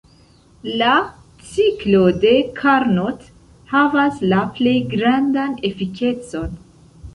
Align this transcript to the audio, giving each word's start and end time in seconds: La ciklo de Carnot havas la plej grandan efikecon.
La 0.81 0.93
ciklo 1.49 1.99
de 2.23 2.31
Carnot 2.61 3.29
havas 3.75 4.19
la 4.33 4.41
plej 4.59 4.75
grandan 4.97 5.57
efikecon. 5.73 6.61